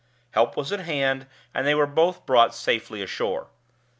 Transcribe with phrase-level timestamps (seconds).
[0.31, 3.49] Help was at hand, and they were both brought safely ashore.